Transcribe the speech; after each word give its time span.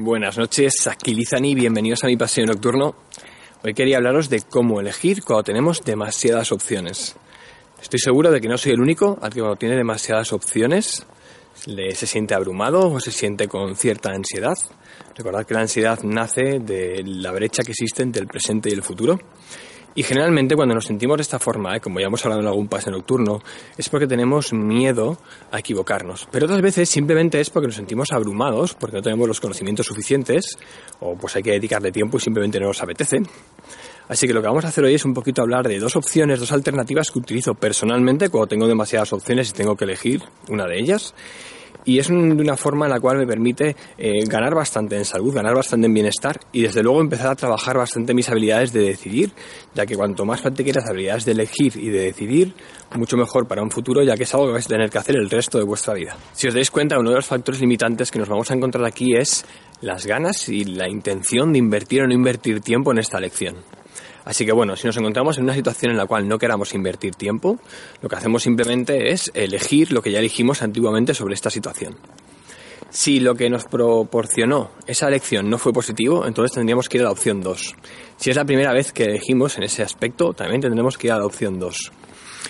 Buenas 0.00 0.38
noches, 0.38 0.86
aquí 0.86 1.12
Lizani, 1.12 1.56
bienvenidos 1.56 2.04
a 2.04 2.06
mi 2.06 2.16
paseo 2.16 2.46
nocturno. 2.46 2.94
Hoy 3.64 3.74
quería 3.74 3.96
hablaros 3.96 4.28
de 4.30 4.42
cómo 4.42 4.78
elegir 4.78 5.24
cuando 5.24 5.42
tenemos 5.42 5.84
demasiadas 5.84 6.52
opciones. 6.52 7.16
Estoy 7.82 7.98
seguro 7.98 8.30
de 8.30 8.40
que 8.40 8.46
no 8.46 8.56
soy 8.56 8.74
el 8.74 8.80
único 8.80 9.18
al 9.20 9.32
que 9.32 9.40
cuando 9.40 9.56
tiene 9.56 9.74
demasiadas 9.74 10.32
opciones 10.32 11.04
se 11.56 12.06
siente 12.06 12.32
abrumado 12.34 12.92
o 12.92 13.00
se 13.00 13.10
siente 13.10 13.48
con 13.48 13.74
cierta 13.74 14.10
ansiedad. 14.10 14.54
Recordad 15.16 15.44
que 15.44 15.54
la 15.54 15.62
ansiedad 15.62 15.98
nace 16.04 16.60
de 16.60 17.02
la 17.04 17.32
brecha 17.32 17.64
que 17.64 17.72
existe 17.72 18.04
entre 18.04 18.22
el 18.22 18.28
presente 18.28 18.68
y 18.68 18.74
el 18.74 18.84
futuro. 18.84 19.18
Y 19.98 20.04
generalmente 20.04 20.54
cuando 20.54 20.76
nos 20.76 20.84
sentimos 20.84 21.16
de 21.16 21.22
esta 21.22 21.40
forma, 21.40 21.76
¿eh? 21.76 21.80
como 21.80 21.98
ya 21.98 22.06
hemos 22.06 22.24
hablado 22.24 22.40
en 22.40 22.46
algún 22.46 22.68
pase 22.68 22.88
nocturno, 22.88 23.42
es 23.76 23.88
porque 23.88 24.06
tenemos 24.06 24.52
miedo 24.52 25.18
a 25.50 25.58
equivocarnos. 25.58 26.28
Pero 26.30 26.46
otras 26.46 26.62
veces 26.62 26.88
simplemente 26.88 27.40
es 27.40 27.50
porque 27.50 27.66
nos 27.66 27.74
sentimos 27.74 28.12
abrumados, 28.12 28.74
porque 28.74 28.98
no 28.98 29.02
tenemos 29.02 29.26
los 29.26 29.40
conocimientos 29.40 29.86
suficientes, 29.86 30.56
o 31.00 31.16
pues 31.16 31.34
hay 31.34 31.42
que 31.42 31.50
dedicarle 31.50 31.90
tiempo 31.90 32.16
y 32.16 32.20
simplemente 32.20 32.60
no 32.60 32.68
nos 32.68 32.80
apetece. 32.80 33.22
Así 34.06 34.28
que 34.28 34.32
lo 34.32 34.40
que 34.40 34.46
vamos 34.46 34.64
a 34.64 34.68
hacer 34.68 34.84
hoy 34.84 34.94
es 34.94 35.04
un 35.04 35.14
poquito 35.14 35.42
hablar 35.42 35.66
de 35.66 35.80
dos 35.80 35.96
opciones, 35.96 36.38
dos 36.38 36.52
alternativas 36.52 37.10
que 37.10 37.18
utilizo 37.18 37.54
personalmente 37.54 38.28
cuando 38.28 38.46
tengo 38.46 38.68
demasiadas 38.68 39.12
opciones 39.12 39.50
y 39.50 39.52
tengo 39.52 39.74
que 39.74 39.84
elegir 39.84 40.22
una 40.48 40.66
de 40.66 40.78
ellas 40.78 41.12
y 41.84 41.98
es 41.98 42.08
de 42.08 42.14
una 42.14 42.56
forma 42.56 42.86
en 42.86 42.92
la 42.92 43.00
cual 43.00 43.18
me 43.18 43.26
permite 43.26 43.76
eh, 43.96 44.24
ganar 44.26 44.54
bastante 44.54 44.96
en 44.96 45.04
salud, 45.04 45.34
ganar 45.34 45.54
bastante 45.54 45.86
en 45.86 45.94
bienestar 45.94 46.38
y 46.52 46.62
desde 46.62 46.82
luego 46.82 47.00
empezar 47.00 47.28
a 47.28 47.34
trabajar 47.34 47.76
bastante 47.76 48.14
mis 48.14 48.28
habilidades 48.28 48.72
de 48.72 48.80
decidir, 48.80 49.32
ya 49.74 49.86
que 49.86 49.96
cuanto 49.96 50.24
más 50.24 50.40
practiques 50.40 50.76
las 50.76 50.88
habilidades 50.88 51.24
de 51.24 51.32
elegir 51.32 51.76
y 51.76 51.88
de 51.90 52.00
decidir, 52.00 52.54
mucho 52.96 53.16
mejor 53.16 53.46
para 53.46 53.62
un 53.62 53.70
futuro, 53.70 54.02
ya 54.02 54.16
que 54.16 54.24
es 54.24 54.34
algo 54.34 54.46
que 54.46 54.52
vais 54.52 54.66
a 54.66 54.68
tener 54.68 54.90
que 54.90 54.98
hacer 54.98 55.16
el 55.16 55.30
resto 55.30 55.58
de 55.58 55.64
vuestra 55.64 55.94
vida. 55.94 56.16
Si 56.32 56.48
os 56.48 56.54
dais 56.54 56.70
cuenta, 56.70 56.98
uno 56.98 57.10
de 57.10 57.16
los 57.16 57.26
factores 57.26 57.60
limitantes 57.60 58.10
que 58.10 58.18
nos 58.18 58.28
vamos 58.28 58.50
a 58.50 58.54
encontrar 58.54 58.84
aquí 58.84 59.16
es 59.16 59.44
las 59.80 60.06
ganas 60.06 60.48
y 60.48 60.64
la 60.64 60.88
intención 60.88 61.52
de 61.52 61.58
invertir 61.58 62.02
o 62.02 62.06
no 62.06 62.14
invertir 62.14 62.60
tiempo 62.60 62.92
en 62.92 62.98
esta 62.98 63.20
lección. 63.20 63.56
Así 64.24 64.44
que 64.44 64.52
bueno, 64.52 64.76
si 64.76 64.86
nos 64.86 64.96
encontramos 64.96 65.38
en 65.38 65.44
una 65.44 65.54
situación 65.54 65.92
en 65.92 65.98
la 65.98 66.06
cual 66.06 66.28
no 66.28 66.38
queramos 66.38 66.74
invertir 66.74 67.14
tiempo, 67.14 67.58
lo 68.02 68.08
que 68.08 68.16
hacemos 68.16 68.42
simplemente 68.42 69.10
es 69.10 69.30
elegir 69.34 69.92
lo 69.92 70.02
que 70.02 70.12
ya 70.12 70.18
elegimos 70.18 70.62
antiguamente 70.62 71.14
sobre 71.14 71.34
esta 71.34 71.50
situación. 71.50 71.96
Si 72.90 73.20
lo 73.20 73.34
que 73.34 73.50
nos 73.50 73.64
proporcionó 73.64 74.70
esa 74.86 75.08
elección 75.08 75.50
no 75.50 75.58
fue 75.58 75.74
positivo, 75.74 76.26
entonces 76.26 76.54
tendríamos 76.54 76.88
que 76.88 76.96
ir 76.96 77.02
a 77.02 77.06
la 77.06 77.10
opción 77.10 77.42
2. 77.42 77.74
Si 78.16 78.30
es 78.30 78.36
la 78.36 78.46
primera 78.46 78.72
vez 78.72 78.92
que 78.92 79.04
elegimos 79.04 79.58
en 79.58 79.64
ese 79.64 79.82
aspecto, 79.82 80.32
también 80.32 80.62
tendremos 80.62 80.96
que 80.96 81.08
ir 81.08 81.12
a 81.12 81.18
la 81.18 81.26
opción 81.26 81.58
2. 81.58 81.92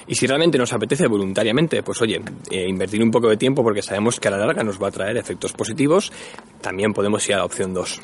Y 0.07 0.15
si 0.15 0.27
realmente 0.27 0.57
nos 0.57 0.73
apetece 0.73 1.09
voluntariamente, 1.09 1.83
pues 1.83 2.01
oye, 2.03 2.21
eh, 2.51 2.67
invertir 2.69 3.03
un 3.03 3.11
poco 3.11 3.29
de 3.29 3.37
tiempo 3.37 3.63
porque 3.65 3.83
sabemos 3.83 4.21
que 4.21 4.29
a 4.29 4.31
la 4.31 4.39
larga 4.39 4.63
nos 4.63 4.81
va 4.81 4.89
a 4.89 4.93
traer 4.93 5.17
efectos 5.17 5.53
positivos, 5.53 6.13
también 6.61 6.93
podemos 6.93 7.27
ir 7.29 7.35
a 7.35 7.39
la 7.39 7.45
opción 7.45 7.75
2. 7.75 8.01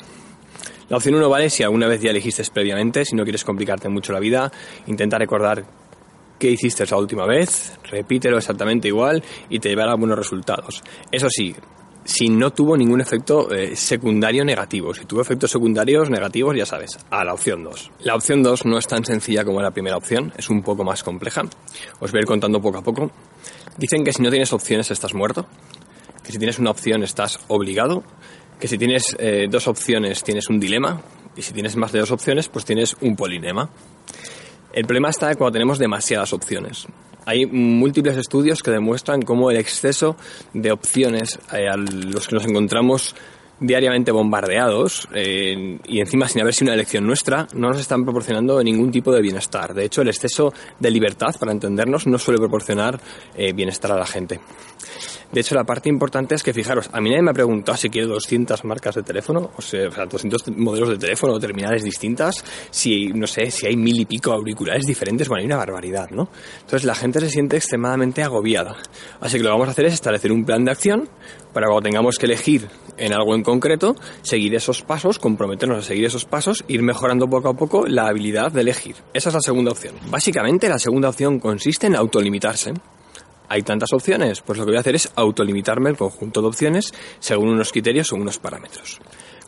La 0.89 0.97
opción 0.97 1.15
1 1.15 1.29
vale 1.29 1.49
si 1.49 1.63
alguna 1.63 1.87
vez 1.87 2.01
ya 2.01 2.11
elegiste 2.11 2.43
previamente, 2.53 3.05
si 3.05 3.15
no 3.15 3.23
quieres 3.23 3.43
complicarte 3.43 3.89
mucho 3.89 4.13
la 4.13 4.19
vida, 4.19 4.51
intenta 4.87 5.17
recordar 5.17 5.65
qué 6.37 6.51
hiciste 6.51 6.85
la 6.85 6.97
última 6.97 7.25
vez, 7.25 7.77
repítelo 7.89 8.37
exactamente 8.37 8.87
igual 8.87 9.23
y 9.49 9.59
te 9.59 9.69
llevará 9.69 9.95
buenos 9.95 10.17
resultados. 10.17 10.83
Eso 11.11 11.27
sí, 11.29 11.55
si 12.05 12.29
no 12.29 12.53
tuvo 12.53 12.77
ningún 12.77 13.01
efecto 13.01 13.51
eh, 13.51 13.75
secundario 13.75 14.45
negativo. 14.45 14.93
Si 14.93 15.05
tuvo 15.05 15.21
efectos 15.21 15.51
secundarios 15.51 16.09
negativos, 16.09 16.55
ya 16.55 16.65
sabes, 16.65 16.99
a 17.09 17.25
la 17.25 17.33
opción 17.33 17.63
2. 17.63 17.91
La 18.01 18.15
opción 18.15 18.43
2 18.43 18.65
no 18.65 18.77
es 18.77 18.87
tan 18.87 19.03
sencilla 19.03 19.43
como 19.43 19.59
la 19.61 19.71
primera 19.71 19.97
opción, 19.97 20.31
es 20.37 20.49
un 20.49 20.61
poco 20.61 20.83
más 20.83 21.03
compleja. 21.03 21.41
Os 21.99 22.11
voy 22.11 22.19
a 22.19 22.21
ir 22.21 22.27
contando 22.27 22.61
poco 22.61 22.77
a 22.77 22.83
poco. 22.83 23.11
Dicen 23.77 24.03
que 24.03 24.13
si 24.13 24.21
no 24.21 24.29
tienes 24.29 24.53
opciones 24.53 24.91
estás 24.91 25.15
muerto, 25.15 25.47
que 26.23 26.31
si 26.31 26.37
tienes 26.37 26.59
una 26.59 26.71
opción 26.71 27.03
estás 27.03 27.39
obligado 27.47 28.03
que 28.59 28.67
si 28.67 28.77
tienes 28.77 29.15
eh, 29.19 29.47
dos 29.49 29.67
opciones 29.67 30.23
tienes 30.23 30.49
un 30.49 30.59
dilema 30.59 31.01
y 31.35 31.41
si 31.41 31.53
tienes 31.53 31.75
más 31.75 31.91
de 31.91 31.99
dos 31.99 32.11
opciones 32.11 32.47
pues 32.49 32.65
tienes 32.65 32.95
un 33.01 33.15
polinema. 33.15 33.69
El 34.73 34.85
problema 34.85 35.09
está 35.09 35.33
cuando 35.35 35.53
tenemos 35.53 35.79
demasiadas 35.79 36.33
opciones. 36.33 36.87
Hay 37.25 37.45
múltiples 37.45 38.17
estudios 38.17 38.61
que 38.61 38.71
demuestran 38.71 39.21
cómo 39.21 39.49
el 39.49 39.57
exceso 39.57 40.15
de 40.53 40.71
opciones 40.71 41.39
eh, 41.53 41.67
a 41.67 41.75
los 41.75 42.27
que 42.27 42.35
nos 42.35 42.45
encontramos 42.45 43.15
diariamente 43.57 44.11
bombardeados 44.11 45.07
eh, 45.13 45.79
y 45.85 45.99
encima 46.01 46.27
sin 46.27 46.41
haber 46.41 46.53
sido 46.53 46.67
una 46.67 46.73
elección 46.73 47.07
nuestra, 47.07 47.47
no 47.53 47.69
nos 47.69 47.79
están 47.79 48.03
proporcionando 48.03 48.61
ningún 48.61 48.91
tipo 48.91 49.13
de 49.13 49.21
bienestar. 49.21 49.73
De 49.73 49.85
hecho, 49.85 50.01
el 50.01 50.09
exceso 50.09 50.53
de 50.77 50.91
libertad, 50.91 51.33
para 51.39 51.53
entendernos, 51.53 52.05
no 52.05 52.19
suele 52.19 52.37
proporcionar 52.39 52.99
bienestar 53.55 53.93
a 53.93 53.97
la 53.97 54.05
gente. 54.05 54.41
De 55.31 55.41
hecho, 55.41 55.55
la 55.55 55.63
parte 55.63 55.89
importante 55.89 56.35
es 56.35 56.43
que, 56.43 56.53
fijaros, 56.53 56.89
a 56.91 57.01
mí 57.01 57.09
nadie 57.09 57.23
me 57.23 57.31
ha 57.31 57.33
preguntado 57.33 57.77
si 57.77 57.89
quiero 57.89 58.07
200 58.07 58.63
marcas 58.63 58.95
de 58.95 59.03
teléfono, 59.03 59.51
o 59.55 59.61
sea, 59.61 59.89
200 59.89 60.49
modelos 60.57 60.89
de 60.89 60.97
teléfono 60.97 61.33
o 61.33 61.39
terminales 61.39 61.83
distintas, 61.83 62.43
si, 62.69 63.07
no 63.07 63.27
sé, 63.27 63.51
si 63.51 63.67
hay 63.67 63.75
mil 63.75 63.99
y 63.99 64.05
pico 64.05 64.31
auriculares 64.31 64.85
diferentes, 64.85 65.27
bueno, 65.27 65.41
hay 65.41 65.45
una 65.47 65.57
barbaridad, 65.57 66.09
¿no? 66.11 66.29
Entonces 66.61 66.85
la 66.85 66.95
gente 66.95 67.19
se 67.19 67.29
siente 67.29 67.57
extremadamente 67.57 68.23
agobiada. 68.23 68.75
Así 69.19 69.37
que 69.37 69.43
lo 69.43 69.49
que 69.49 69.53
vamos 69.53 69.67
a 69.67 69.71
hacer 69.71 69.85
es 69.85 69.93
establecer 69.93 70.31
un 70.31 70.45
plan 70.45 70.63
de 70.63 70.71
acción 70.71 71.09
para 71.53 71.67
cuando 71.67 71.83
tengamos 71.83 72.17
que 72.17 72.25
elegir 72.25 72.67
en 72.97 73.13
algo 73.13 73.35
en 73.35 73.43
concreto, 73.43 73.95
seguir 74.21 74.55
esos 74.55 74.81
pasos, 74.81 75.19
comprometernos 75.19 75.79
a 75.79 75.81
seguir 75.81 76.05
esos 76.05 76.25
pasos, 76.25 76.63
ir 76.67 76.81
mejorando 76.81 77.27
poco 77.27 77.49
a 77.49 77.53
poco 77.53 77.87
la 77.87 78.07
habilidad 78.07 78.51
de 78.51 78.61
elegir. 78.61 78.95
Esa 79.13 79.29
es 79.29 79.35
la 79.35 79.41
segunda 79.41 79.71
opción. 79.71 79.95
Básicamente 80.09 80.69
la 80.69 80.79
segunda 80.79 81.09
opción 81.09 81.39
consiste 81.39 81.87
en 81.87 81.95
autolimitarse. 81.95 82.73
¿Hay 83.49 83.61
tantas 83.63 83.93
opciones? 83.93 84.41
Pues 84.41 84.57
lo 84.57 84.65
que 84.65 84.71
voy 84.71 84.77
a 84.77 84.81
hacer 84.81 84.95
es 84.95 85.11
autolimitarme 85.15 85.89
el 85.89 85.97
conjunto 85.97 86.41
de 86.41 86.47
opciones 86.47 86.93
según 87.19 87.49
unos 87.49 87.71
criterios 87.71 88.11
o 88.11 88.15
unos 88.15 88.39
parámetros. 88.39 88.99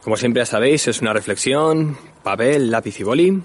Como 0.04 0.16
siempre 0.16 0.42
ya 0.42 0.46
sabéis, 0.46 0.88
es 0.88 1.02
una 1.02 1.14
reflexión, 1.14 1.98
papel, 2.24 2.72
lápiz 2.72 3.00
y 3.00 3.04
boli. 3.04 3.44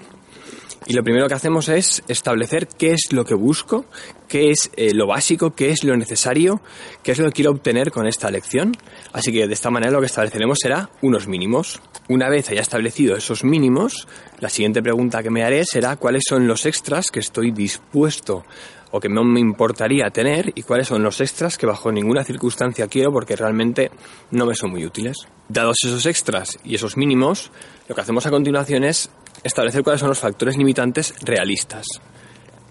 Y 0.87 0.95
lo 0.95 1.05
primero 1.05 1.29
que 1.29 1.35
hacemos 1.35 1.69
es 1.69 2.03
establecer 2.09 2.67
qué 2.67 2.93
es 2.93 3.13
lo 3.13 3.25
que 3.25 3.35
busco, 3.35 3.85
qué 4.29 4.51
es 4.51 4.71
eh, 4.77 4.93
lo 4.93 5.07
básico, 5.07 5.55
qué 5.55 5.71
es 5.71 5.85
lo 5.85 5.97
necesario, 5.97 6.61
qué 7.03 7.13
es 7.13 7.19
lo 7.19 7.27
que 7.27 7.33
quiero 7.33 7.53
obtener 7.53 7.93
con 7.93 8.07
esta 8.07 8.31
lección. 8.31 8.73
Así 9.13 9.33
que 9.33 9.47
de 9.47 9.55
esta 9.55 9.71
manera 9.71 9.93
lo 9.93 10.01
que 10.01 10.07
estableceremos 10.07 10.59
será 10.61 10.91
unos 11.01 11.29
mínimos. 11.29 11.81
Una 12.09 12.29
vez 12.29 12.51
haya 12.51 12.61
establecido 12.61 13.17
esos 13.17 13.45
mínimos, 13.45 14.09
la 14.41 14.49
siguiente 14.49 14.83
pregunta 14.83 15.23
que 15.23 15.31
me 15.31 15.45
haré 15.45 15.65
será 15.65 15.97
cuáles 15.97 16.25
son 16.29 16.49
los 16.49 16.67
extras 16.67 17.11
que 17.13 17.21
estoy 17.21 17.53
dispuesto 17.53 18.45
o 18.91 18.99
que 18.99 19.09
no 19.09 19.23
me 19.23 19.39
importaría 19.39 20.11
tener 20.11 20.53
y 20.55 20.63
cuáles 20.63 20.89
son 20.89 21.05
los 21.05 21.21
extras 21.21 21.57
que 21.57 21.65
bajo 21.65 21.93
ninguna 21.93 22.25
circunstancia 22.25 22.89
quiero 22.89 23.13
porque 23.13 23.37
realmente 23.37 23.91
no 24.33 24.47
me 24.47 24.55
son 24.55 24.73
muy 24.73 24.85
útiles. 24.85 25.17
Dados 25.49 25.77
esos 25.85 26.05
extras 26.07 26.59
y 26.65 26.75
esos 26.75 26.97
mínimos, 26.97 27.53
lo 27.89 27.95
que 27.95 28.01
hacemos 28.01 28.27
a 28.27 28.31
continuación 28.31 28.83
es 28.83 29.09
establecer 29.45 29.85
cuáles 29.85 30.01
son 30.01 30.09
los 30.09 30.19
factores 30.19 30.57
limitantes 30.57 31.15
realistas. 31.23 31.87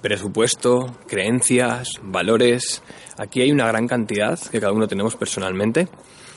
Presupuesto, 0.02 0.98
creencias, 1.08 1.90
valores. 2.02 2.84
Aquí 3.18 3.42
hay 3.42 3.52
una 3.52 3.68
gran 3.68 3.88
cantidad 3.88 4.38
que 4.40 4.60
cada 4.60 4.74
uno 4.74 4.88
tenemos 4.88 5.16
personalmente 5.16 5.88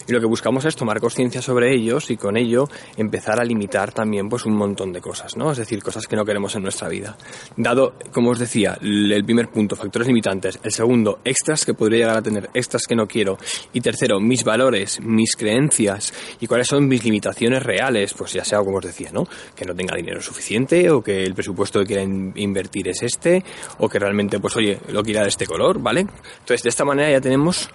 y 0.08 0.12
lo 0.12 0.20
que 0.20 0.26
buscamos 0.26 0.64
es 0.64 0.76
tomar 0.76 1.00
conciencia 1.00 1.42
sobre 1.42 1.74
ellos 1.74 2.10
y 2.10 2.16
con 2.16 2.36
ello 2.36 2.68
empezar 2.96 3.40
a 3.40 3.44
limitar 3.44 3.92
también 3.92 4.28
pues 4.28 4.44
un 4.46 4.54
montón 4.54 4.92
de 4.92 5.00
cosas, 5.00 5.36
¿no? 5.36 5.52
Es 5.52 5.58
decir, 5.58 5.82
cosas 5.82 6.06
que 6.06 6.16
no 6.16 6.24
queremos 6.24 6.54
en 6.56 6.62
nuestra 6.62 6.88
vida. 6.88 7.16
Dado, 7.56 7.94
como 8.12 8.30
os 8.30 8.38
decía, 8.38 8.78
el 8.80 9.24
primer 9.24 9.48
punto, 9.48 9.76
factores 9.76 10.08
limitantes, 10.08 10.58
el 10.62 10.72
segundo, 10.72 11.20
extras 11.24 11.64
que 11.64 11.74
podría 11.74 12.00
llegar 12.00 12.16
a 12.18 12.22
tener, 12.22 12.50
extras 12.54 12.82
que 12.86 12.96
no 12.96 13.06
quiero, 13.06 13.38
y 13.72 13.80
tercero, 13.80 14.20
mis 14.20 14.44
valores, 14.44 15.00
mis 15.00 15.36
creencias 15.36 16.12
y 16.40 16.46
cuáles 16.46 16.68
son 16.68 16.86
mis 16.86 17.04
limitaciones 17.04 17.62
reales, 17.62 18.14
pues 18.14 18.32
ya 18.32 18.44
sea 18.44 18.58
como 18.58 18.78
os 18.78 18.84
decía, 18.84 19.10
¿no? 19.12 19.26
Que 19.54 19.64
no 19.64 19.74
tenga 19.74 19.96
dinero 19.96 20.20
suficiente 20.20 20.90
o 20.90 21.02
que 21.02 21.22
el 21.22 21.34
presupuesto 21.34 21.80
que 21.80 21.86
quiera 21.86 22.02
invertir 22.02 22.88
es 22.88 23.02
este 23.02 23.44
o 23.78 23.88
que 23.88 23.98
realmente 23.98 24.38
pues 24.40 24.56
oye, 24.56 24.78
lo 24.88 25.02
quiera 25.02 25.22
de 25.22 25.28
este 25.28 25.46
color, 25.46 25.80
¿vale? 25.80 26.00
Entonces, 26.00 26.62
de 26.62 26.68
esta 26.68 26.84
manera 26.84 27.10
ya 27.10 27.20
tenemos 27.20 27.70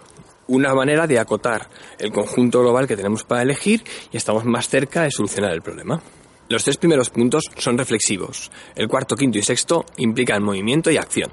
una 0.49 0.73
manera 0.73 1.07
de 1.07 1.19
acotar 1.19 1.69
el 1.97 2.11
conjunto 2.11 2.59
global 2.59 2.87
que 2.87 2.97
tenemos 2.97 3.23
para 3.23 3.43
elegir 3.43 3.83
y 4.11 4.17
estamos 4.17 4.45
más 4.45 4.67
cerca 4.67 5.03
de 5.03 5.11
solucionar 5.11 5.53
el 5.53 5.61
problema. 5.61 6.01
Los 6.49 6.63
tres 6.63 6.77
primeros 6.77 7.11
puntos 7.11 7.43
son 7.57 7.77
reflexivos. 7.77 8.51
El 8.75 8.87
cuarto, 8.87 9.15
quinto 9.15 9.37
y 9.37 9.43
sexto 9.43 9.85
implican 9.97 10.43
movimiento 10.43 10.89
y 10.89 10.97
acción. 10.97 11.31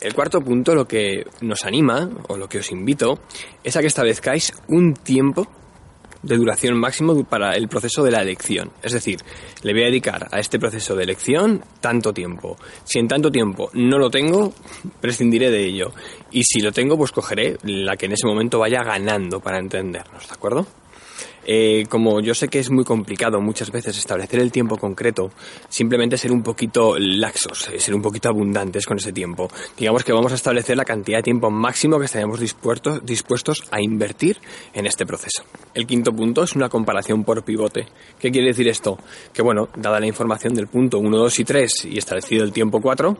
El 0.00 0.14
cuarto 0.14 0.40
punto 0.40 0.74
lo 0.74 0.86
que 0.86 1.24
nos 1.42 1.64
anima, 1.64 2.10
o 2.26 2.36
lo 2.36 2.48
que 2.48 2.58
os 2.58 2.72
invito, 2.72 3.20
es 3.62 3.76
a 3.76 3.80
que 3.80 3.86
establezcáis 3.86 4.52
un 4.66 4.94
tiempo 4.94 5.46
de 6.22 6.36
duración 6.36 6.78
máximo 6.78 7.24
para 7.24 7.52
el 7.52 7.68
proceso 7.68 8.02
de 8.04 8.10
la 8.10 8.22
elección. 8.22 8.70
Es 8.82 8.92
decir, 8.92 9.20
le 9.62 9.72
voy 9.72 9.82
a 9.82 9.86
dedicar 9.86 10.28
a 10.30 10.38
este 10.38 10.58
proceso 10.58 10.94
de 10.94 11.04
elección 11.04 11.64
tanto 11.80 12.12
tiempo. 12.12 12.56
Si 12.84 12.98
en 12.98 13.08
tanto 13.08 13.30
tiempo 13.30 13.70
no 13.74 13.98
lo 13.98 14.10
tengo, 14.10 14.52
prescindiré 15.00 15.50
de 15.50 15.64
ello. 15.64 15.92
Y 16.30 16.44
si 16.44 16.60
lo 16.60 16.72
tengo, 16.72 16.96
pues 16.96 17.12
cogeré 17.12 17.56
la 17.64 17.96
que 17.96 18.06
en 18.06 18.12
ese 18.12 18.26
momento 18.26 18.58
vaya 18.58 18.82
ganando 18.82 19.40
para 19.40 19.58
entendernos, 19.58 20.28
¿de 20.28 20.34
acuerdo? 20.34 20.66
Eh, 21.44 21.86
como 21.88 22.20
yo 22.20 22.34
sé 22.34 22.48
que 22.48 22.58
es 22.58 22.70
muy 22.70 22.84
complicado 22.84 23.40
muchas 23.40 23.70
veces 23.70 23.98
establecer 23.98 24.40
el 24.40 24.52
tiempo 24.52 24.76
concreto, 24.76 25.30
simplemente 25.68 26.16
ser 26.16 26.32
un 26.32 26.42
poquito 26.42 26.96
laxos, 26.98 27.68
eh, 27.68 27.80
ser 27.80 27.94
un 27.94 28.02
poquito 28.02 28.28
abundantes 28.28 28.86
con 28.86 28.98
ese 28.98 29.12
tiempo. 29.12 29.48
Digamos 29.76 30.04
que 30.04 30.12
vamos 30.12 30.32
a 30.32 30.36
establecer 30.36 30.76
la 30.76 30.84
cantidad 30.84 31.18
de 31.18 31.22
tiempo 31.22 31.50
máximo 31.50 31.98
que 31.98 32.06
estaríamos 32.06 32.40
dispuestos, 32.40 33.04
dispuestos 33.04 33.64
a 33.70 33.80
invertir 33.80 34.38
en 34.72 34.86
este 34.86 35.06
proceso. 35.06 35.44
El 35.74 35.86
quinto 35.86 36.12
punto 36.12 36.42
es 36.44 36.54
una 36.54 36.68
comparación 36.68 37.24
por 37.24 37.42
pivote. 37.44 37.86
¿Qué 38.18 38.30
quiere 38.30 38.48
decir 38.48 38.68
esto? 38.68 38.98
Que 39.32 39.42
bueno, 39.42 39.68
dada 39.76 40.00
la 40.00 40.06
información 40.06 40.54
del 40.54 40.68
punto 40.68 40.98
1, 40.98 41.16
2 41.16 41.38
y 41.38 41.44
3 41.44 41.84
y 41.86 41.98
establecido 41.98 42.44
el 42.44 42.52
tiempo 42.52 42.80
4, 42.80 43.16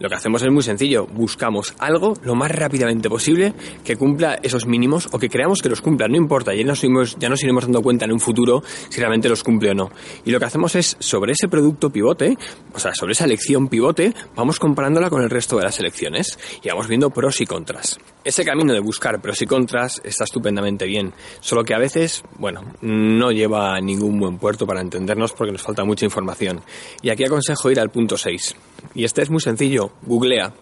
lo 0.00 0.08
que 0.08 0.14
hacemos 0.14 0.42
es 0.42 0.50
muy 0.50 0.62
sencillo, 0.62 1.06
buscamos 1.06 1.74
algo 1.78 2.14
lo 2.24 2.34
más 2.34 2.50
rápidamente 2.50 3.10
posible 3.10 3.52
que 3.84 3.96
cumpla 3.96 4.38
esos 4.42 4.66
mínimos 4.66 5.08
o 5.12 5.18
que 5.18 5.28
creamos 5.28 5.60
que 5.60 5.68
los 5.68 5.82
cumpla, 5.82 6.08
no 6.08 6.16
importa, 6.16 6.54
ya 6.54 6.64
nos, 6.64 6.82
iremos, 6.82 7.16
ya 7.18 7.28
nos 7.28 7.42
iremos 7.42 7.64
dando 7.64 7.82
cuenta 7.82 8.06
en 8.06 8.12
un 8.12 8.18
futuro 8.18 8.62
si 8.88 8.98
realmente 8.98 9.28
los 9.28 9.44
cumple 9.44 9.70
o 9.70 9.74
no. 9.74 9.90
Y 10.24 10.30
lo 10.30 10.38
que 10.38 10.46
hacemos 10.46 10.74
es, 10.74 10.96
sobre 10.98 11.32
ese 11.32 11.48
producto 11.48 11.90
pivote, 11.90 12.36
o 12.72 12.78
sea, 12.78 12.94
sobre 12.94 13.12
esa 13.12 13.26
elección 13.26 13.68
pivote, 13.68 14.14
vamos 14.34 14.58
comparándola 14.58 15.10
con 15.10 15.22
el 15.22 15.28
resto 15.28 15.58
de 15.58 15.64
las 15.64 15.78
elecciones 15.78 16.38
y 16.62 16.68
vamos 16.70 16.88
viendo 16.88 17.10
pros 17.10 17.42
y 17.42 17.46
contras. 17.46 17.98
Ese 18.24 18.44
camino 18.44 18.72
de 18.72 18.80
buscar 18.80 19.20
pros 19.20 19.42
y 19.42 19.46
contras 19.46 20.00
está 20.02 20.24
estupendamente 20.24 20.86
bien, 20.86 21.12
solo 21.40 21.62
que 21.62 21.74
a 21.74 21.78
veces, 21.78 22.22
bueno, 22.38 22.62
no 22.80 23.32
lleva 23.32 23.76
a 23.76 23.80
ningún 23.80 24.18
buen 24.18 24.38
puerto 24.38 24.66
para 24.66 24.80
entendernos 24.80 25.32
porque 25.34 25.52
nos 25.52 25.62
falta 25.62 25.84
mucha 25.84 26.06
información. 26.06 26.62
Y 27.02 27.10
aquí 27.10 27.24
aconsejo 27.24 27.70
ir 27.70 27.80
al 27.80 27.90
punto 27.90 28.16
6. 28.16 28.56
Y 28.94 29.04
este 29.04 29.22
es 29.22 29.30
muy 29.30 29.40
sencillo, 29.40 29.89
googlea. 30.02 30.52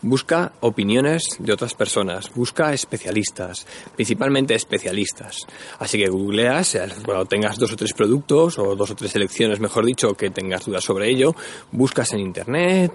Busca 0.00 0.52
opiniones 0.60 1.24
de 1.38 1.52
otras 1.52 1.74
personas, 1.74 2.32
busca 2.34 2.72
especialistas, 2.72 3.66
principalmente 3.94 4.54
especialistas. 4.54 5.46
Así 5.78 5.98
que 5.98 6.08
googleas, 6.08 6.78
cuando 7.04 7.26
tengas 7.26 7.58
dos 7.58 7.72
o 7.72 7.76
tres 7.76 7.92
productos 7.92 8.58
o 8.58 8.76
dos 8.76 8.90
o 8.90 8.94
tres 8.94 9.10
selecciones, 9.12 9.60
mejor 9.60 9.84
dicho, 9.84 10.14
que 10.14 10.30
tengas 10.30 10.64
dudas 10.64 10.84
sobre 10.84 11.10
ello, 11.10 11.34
buscas 11.72 12.12
en 12.12 12.20
internet, 12.20 12.92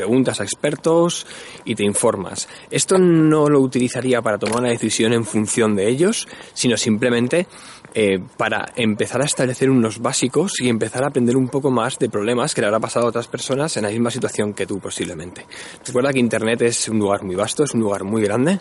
preguntas 0.00 0.40
a 0.40 0.44
expertos 0.44 1.26
y 1.66 1.74
te 1.74 1.84
informas. 1.84 2.48
Esto 2.70 2.96
no 2.96 3.50
lo 3.50 3.60
utilizaría 3.60 4.22
para 4.22 4.38
tomar 4.38 4.60
una 4.60 4.70
decisión 4.70 5.12
en 5.12 5.26
función 5.26 5.76
de 5.76 5.88
ellos, 5.88 6.26
sino 6.54 6.78
simplemente 6.78 7.46
eh, 7.92 8.18
para 8.38 8.72
empezar 8.76 9.20
a 9.20 9.26
establecer 9.26 9.68
unos 9.68 9.98
básicos 9.98 10.58
y 10.62 10.70
empezar 10.70 11.04
a 11.04 11.08
aprender 11.08 11.36
un 11.36 11.50
poco 11.50 11.70
más 11.70 11.98
de 11.98 12.08
problemas 12.08 12.54
que 12.54 12.62
le 12.62 12.68
habrá 12.68 12.80
pasado 12.80 13.04
a 13.04 13.08
otras 13.10 13.28
personas 13.28 13.76
en 13.76 13.82
la 13.82 13.90
misma 13.90 14.10
situación 14.10 14.54
que 14.54 14.66
tú 14.66 14.80
posiblemente. 14.80 15.46
Recuerda 15.84 16.14
que 16.14 16.18
Internet 16.18 16.62
es 16.62 16.88
un 16.88 16.98
lugar 16.98 17.22
muy 17.24 17.36
vasto, 17.36 17.64
es 17.64 17.74
un 17.74 17.80
lugar 17.80 18.04
muy 18.04 18.22
grande 18.22 18.58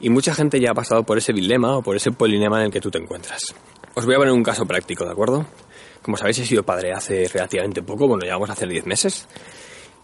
y 0.00 0.08
mucha 0.08 0.34
gente 0.34 0.58
ya 0.58 0.70
ha 0.70 0.74
pasado 0.74 1.02
por 1.02 1.18
ese 1.18 1.34
dilema 1.34 1.76
o 1.76 1.82
por 1.82 1.96
ese 1.96 2.12
polinema 2.12 2.60
en 2.60 2.66
el 2.66 2.72
que 2.72 2.80
tú 2.80 2.90
te 2.90 2.96
encuentras. 2.96 3.54
Os 3.94 4.06
voy 4.06 4.14
a 4.14 4.18
poner 4.18 4.32
un 4.32 4.42
caso 4.42 4.64
práctico, 4.64 5.04
¿de 5.04 5.12
acuerdo? 5.12 5.44
Como 6.00 6.16
sabéis, 6.16 6.38
he 6.38 6.46
sido 6.46 6.62
padre 6.62 6.94
hace 6.94 7.28
relativamente 7.28 7.82
poco, 7.82 8.08
bueno, 8.08 8.24
ya 8.24 8.32
vamos 8.32 8.48
a 8.48 8.54
hacer 8.54 8.70
10 8.70 8.86
meses 8.86 9.28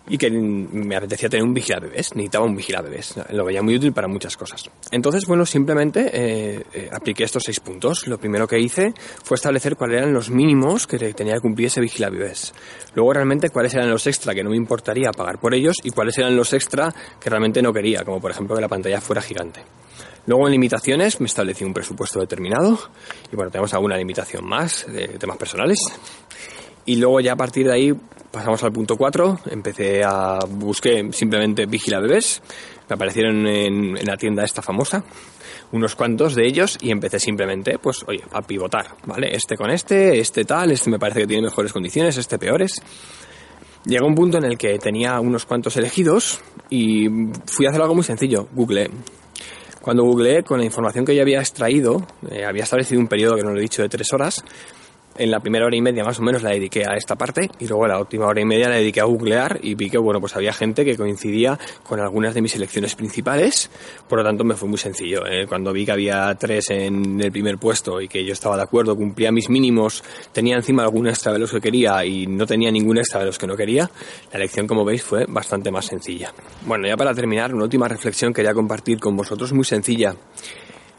y 0.09 0.19
que 0.19 0.31
me 0.31 0.97
apetecía 0.97 1.29
tener 1.29 1.45
un 1.45 1.55
bebés, 1.55 2.15
necesitaba 2.15 2.45
un 2.45 2.57
bebés, 2.57 3.15
lo 3.31 3.45
veía 3.45 3.63
muy 3.63 3.77
útil 3.77 3.93
para 3.93 4.09
muchas 4.09 4.37
cosas. 4.37 4.71
Entonces, 4.91 5.27
bueno, 5.27 5.45
simplemente 5.45 6.11
eh, 6.13 6.65
eh, 6.73 6.91
apliqué 6.93 7.25
estos 7.25 7.43
seis 7.45 7.61
puntos. 7.61 8.07
Lo 8.07 8.19
primero 8.19 8.47
que 8.47 8.59
hice 8.59 8.95
fue 9.23 9.37
establecer 9.37 9.77
cuáles 9.77 9.99
eran 9.99 10.13
los 10.13 10.31
mínimos 10.31 10.87
que 10.87 10.99
tenía 11.13 11.35
que 11.35 11.41
cumplir 11.41 11.69
ese 11.69 11.81
bebés. 11.81 12.55
Luego, 12.95 13.13
realmente, 13.13 13.51
cuáles 13.51 13.75
eran 13.75 13.91
los 13.91 14.07
extra 14.07 14.35
que 14.35 14.43
no 14.43 14.51
me 14.51 14.57
importaría 14.57 15.11
pagar 15.11 15.39
por 15.39 15.55
ellos 15.55 15.77
y 15.83 15.91
cuáles 15.91 16.17
eran 16.19 16.37
los 16.37 16.53
extra 16.53 16.95
que 17.21 17.31
realmente 17.31 17.63
no 17.63 17.73
quería, 17.73 18.05
como 18.05 18.21
por 18.21 18.31
ejemplo 18.31 18.55
que 18.55 18.63
la 18.63 18.69
pantalla 18.69 19.01
fuera 19.01 19.23
gigante. 19.23 19.61
Luego 20.27 20.47
en 20.47 20.53
limitaciones 20.53 21.21
me 21.21 21.27
establecí 21.27 21.65
un 21.65 21.73
presupuesto 21.73 22.21
determinado 22.21 22.79
y 23.33 23.37
bueno, 23.37 23.51
tenemos 23.51 23.73
alguna 23.73 23.97
limitación 23.97 24.45
más 24.45 24.85
de 24.87 25.09
temas 25.19 25.39
personales. 25.39 25.79
Y 26.85 26.97
luego 26.97 27.21
ya 27.21 27.33
a 27.33 27.37
partir 27.37 27.67
de 27.67 27.73
ahí 27.73 27.95
pasamos 28.31 28.63
al 28.63 28.73
punto 28.73 28.97
4, 28.97 29.41
empecé 29.51 30.03
a 30.05 30.39
busqué 30.49 31.09
simplemente 31.13 31.67
Vigila 31.67 32.01
Bebés, 32.01 32.43
me 32.89 32.95
aparecieron 32.95 33.47
en, 33.47 33.95
la 34.07 34.17
tienda 34.17 34.45
esta 34.45 34.63
famosa, 34.63 35.05
unos 35.73 35.95
cuantos 35.95 36.35
de 36.35 36.47
ellos 36.47 36.79
y 36.81 36.91
empecé 36.91 37.19
simplemente, 37.19 37.79
pues, 37.79 38.05
oye, 38.07 38.23
a 38.33 38.43
pivotar, 38.43 38.97
¿vale? 39.07 39.35
Este 39.35 39.57
con 39.57 39.71
este, 39.71 40.19
este 40.19 40.45
tal, 40.45 40.71
este 40.71 40.91
me 40.91 40.99
parece 40.99 41.21
que 41.21 41.27
tiene 41.27 41.43
mejores 41.43 41.73
condiciones, 41.73 42.17
este 42.17 42.39
peores. 42.39 42.83
Llegó 43.85 44.07
un 44.07 44.15
punto 44.15 44.39
en 44.39 44.45
el 44.45 44.59
que 44.59 44.79
tenía 44.79 45.21
unos 45.21 45.47
cuantos 45.47 45.77
elegidos 45.77 46.41
y 46.69 47.09
fui 47.47 47.67
a 47.67 47.71
hacer 47.71 47.81
algo 47.81 47.95
muy 47.95 48.05
sencillo, 48.05 48.49
Google. 48.53 48.91
Cuando 49.81 50.05
googleé, 50.05 50.43
con 50.43 50.59
la 50.59 50.67
información 50.67 51.05
que 51.05 51.15
yo 51.15 51.23
había 51.23 51.39
extraído, 51.41 52.07
eh, 52.31 52.45
había 52.45 52.65
establecido 52.65 53.01
un 53.01 53.07
periodo 53.07 53.37
que 53.37 53.43
no 53.43 53.53
lo 53.53 53.59
he 53.59 53.63
dicho 53.63 53.81
de 53.81 53.89
tres 53.89 54.13
horas, 54.13 54.45
en 55.19 55.31
la 55.31 55.41
primera 55.41 55.67
hora 55.67 55.77
y 55.77 55.81
media 55.81 56.05
más 56.05 56.19
o 56.19 56.23
menos 56.23 56.43
la 56.43 56.51
dediqué 56.51 56.85
a 56.89 56.95
esta 56.97 57.17
parte 57.17 57.51
y 57.59 57.67
luego 57.67 57.87
la 57.87 57.99
última 57.99 58.27
hora 58.27 58.41
y 58.41 58.45
media 58.45 58.69
la 58.69 58.77
dediqué 58.77 59.01
a 59.01 59.05
googlear 59.05 59.59
y 59.63 59.75
vi 59.75 59.91
que 59.91 59.99
bueno 59.99 60.21
pues 60.21 60.37
había 60.37 60.53
gente 60.53 60.85
que 60.85 60.97
coincidía 60.97 61.59
con 61.83 62.01
algunas 62.01 62.35
de 62.35 62.43
mis 62.43 62.53
selecciones 62.53 62.95
principales. 62.95 63.71
Por 64.09 64.19
lo 64.19 64.25
tanto 64.25 64.45
me 64.45 64.55
fue 64.55 64.69
muy 64.69 64.79
sencillo 64.79 65.27
¿eh? 65.27 65.47
cuando 65.47 65.73
vi 65.73 65.85
que 65.85 65.93
había 65.93 66.35
tres 66.35 66.71
en 66.71 67.21
el 67.21 67.33
primer 67.33 67.59
puesto 67.59 68.01
y 68.01 68.09
que 68.09 68.25
yo 68.25 68.33
estaba 68.33 68.57
de 68.57 68.63
acuerdo 68.63 68.97
cumplía 68.97 69.33
mis 69.33 69.49
mínimos 69.51 70.03
tenía 70.33 70.57
encima 70.57 70.83
algún 70.83 71.09
extra 71.09 71.33
de 71.33 71.39
los 71.39 71.51
que 71.51 71.61
quería 71.61 72.05
y 72.05 72.27
no 72.27 72.47
tenía 72.47 72.71
ningún 72.71 72.99
extra 72.99 73.21
de 73.21 73.27
los 73.27 73.39
que 73.39 73.47
no 73.47 73.57
quería 73.57 73.91
la 74.33 74.39
elección 74.39 74.67
como 74.67 74.85
veis 74.85 75.03
fue 75.03 75.27
bastante 75.29 75.71
más 75.71 75.87
sencilla. 75.87 76.33
Bueno 76.67 76.87
ya 76.87 76.97
para 76.97 77.15
terminar 77.15 77.55
una 77.55 77.65
última 77.65 77.89
reflexión 77.89 78.33
que 78.33 78.39
quería 78.39 78.55
compartir 78.55 79.01
con 79.01 79.17
vosotros 79.17 79.53
muy 79.53 79.65
sencilla. 79.65 80.15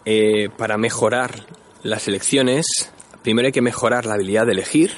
Eh, 0.05 0.49
para 0.57 0.77
mejorar 0.77 1.45
las 1.83 2.07
elecciones 2.07 2.91
primero 3.23 3.47
hay 3.47 3.51
que 3.51 3.61
mejorar 3.61 4.05
la 4.05 4.15
habilidad 4.15 4.45
de 4.45 4.53
elegir. 4.53 4.91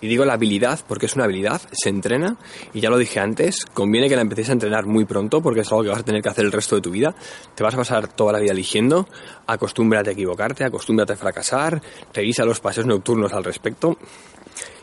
Y 0.00 0.06
digo 0.06 0.24
la 0.24 0.34
habilidad 0.34 0.78
porque 0.86 1.06
es 1.06 1.16
una 1.16 1.24
habilidad, 1.24 1.60
se 1.72 1.88
entrena 1.88 2.36
y 2.72 2.78
ya 2.78 2.88
lo 2.88 2.98
dije 2.98 3.18
antes, 3.18 3.64
conviene 3.64 4.08
que 4.08 4.14
la 4.14 4.22
empecéis 4.22 4.50
a 4.50 4.52
entrenar 4.52 4.86
muy 4.86 5.04
pronto 5.04 5.42
porque 5.42 5.62
es 5.62 5.72
algo 5.72 5.82
que 5.82 5.88
vas 5.88 5.98
a 5.98 6.04
tener 6.04 6.22
que 6.22 6.28
hacer 6.28 6.44
el 6.44 6.52
resto 6.52 6.76
de 6.76 6.82
tu 6.82 6.92
vida. 6.92 7.16
Te 7.56 7.64
vas 7.64 7.74
a 7.74 7.78
pasar 7.78 8.06
toda 8.06 8.32
la 8.32 8.38
vida 8.38 8.52
eligiendo, 8.52 9.08
acostúmbrate 9.48 10.10
a 10.10 10.12
equivocarte, 10.12 10.62
acostúmbrate 10.62 11.14
a 11.14 11.16
fracasar, 11.16 11.82
revisa 12.14 12.44
los 12.44 12.60
paseos 12.60 12.86
nocturnos 12.86 13.32
al 13.32 13.42
respecto. 13.42 13.98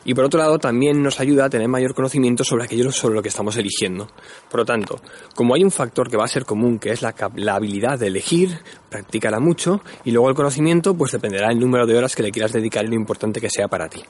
Y 0.06 0.14
por 0.14 0.24
otro 0.24 0.40
lado, 0.40 0.60
también 0.60 1.02
nos 1.02 1.20
ayuda 1.20 1.46
a 1.46 1.50
tener 1.50 1.68
mayor 1.68 1.96
conocimiento 1.96 2.44
sobre 2.44 2.64
aquello 2.64 2.92
sobre 2.92 3.16
lo 3.16 3.22
que 3.22 3.30
estamos 3.30 3.58
eligiendo. 3.58 4.08
Por 4.50 4.62
lo 4.62 4.66
tanto, 4.66 5.02
como 5.34 5.56
hay 5.56 5.64
un 5.64 5.72
factor 5.72 6.10
que 6.10 6.16
va 6.16 6.26
a 6.26 6.30
ser 6.30 6.46
común, 6.46 6.78
que 6.80 6.92
es 6.92 7.02
la, 7.02 7.14
la 7.36 7.56
habilidad 7.56 8.00
de 8.00 8.08
elegir, 8.08 8.60
practícala 8.90 9.40
mucho, 9.40 9.82
y 10.04 10.12
luego 10.12 10.30
el 10.30 10.36
conocimiento, 10.36 10.96
pues 10.96 11.12
dependerá 11.12 11.50
del 11.50 11.60
número 11.60 11.88
de 11.88 11.98
horas 11.98 12.16
que 12.16 12.24
le 12.24 12.32
quieras 12.32 12.54
dedicar 12.54 12.86
y 12.86 12.90
lo 12.90 12.96
importante 12.96 13.42
que 13.42 13.50
sea 13.50 13.68
para 13.68 13.90
ti. 13.90 14.04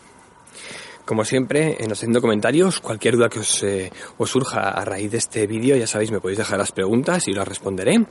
Como 1.05 1.23
siempre, 1.23 1.77
en 1.79 1.89
los 1.89 1.99
haciendo 1.99 2.19
comentarios, 2.19 2.79
cualquier 2.79 3.15
duda 3.15 3.29
que 3.29 3.39
os, 3.39 3.63
eh, 3.63 3.91
os 4.17 4.29
surja 4.29 4.69
a 4.69 4.83
raíz 4.83 5.11
de 5.11 5.19
este 5.19 5.45
vídeo, 5.45 5.77
ya 5.77 5.85
sabéis, 5.85 6.11
me 6.11 6.19
podéis 6.19 6.39
dejar 6.39 6.57
las 6.57 6.71
preguntas 6.71 7.27
y 7.27 7.33
las 7.33 7.47
responderé. 7.47 8.03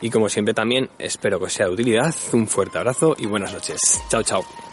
Y 0.00 0.08
como 0.08 0.28
siempre 0.28 0.54
también, 0.54 0.88
espero 0.98 1.40
que 1.40 1.46
os 1.46 1.52
sea 1.52 1.66
de 1.66 1.72
utilidad. 1.72 2.14
Un 2.32 2.46
fuerte 2.46 2.78
abrazo 2.78 3.16
y 3.18 3.26
buenas 3.26 3.52
noches. 3.52 4.00
Chao, 4.08 4.22
chao. 4.22 4.71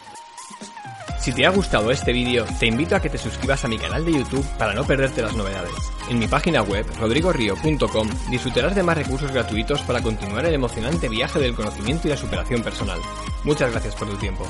Si 1.20 1.34
te 1.34 1.46
ha 1.46 1.50
gustado 1.50 1.92
este 1.92 2.14
vídeo, 2.14 2.46
te 2.60 2.66
invito 2.66 2.96
a 2.96 3.02
que 3.02 3.10
te 3.10 3.18
suscribas 3.18 3.66
a 3.66 3.68
mi 3.68 3.78
canal 3.78 4.06
de 4.06 4.14
YouTube 4.14 4.46
para 4.58 4.74
no 4.74 4.86
perderte 4.86 5.22
las 5.22 5.36
novedades. 5.36 5.74
En 6.10 6.18
mi 6.18 6.28
página 6.28 6.62
web, 6.62 6.86
rodrigorio.com, 6.98 8.10
disfrutarás 8.32 8.74
de 8.74 8.84
más 8.84 8.98
recursos 8.98 9.32
gratuitos 9.32 9.82
para 9.82 10.02
continuar 10.02 10.46
el 10.46 10.54
emocionante 10.54 11.10
viaje 11.10 11.40
del 11.40 11.56
conocimiento 11.56 12.08
y 12.08 12.12
la 12.12 12.18
superación 12.18 12.64
personal. 12.64 13.00
Muchas 13.44 13.72
gracias 13.72 13.96
por 13.96 14.10
tu 14.10 14.16
tiempo. 14.16 14.46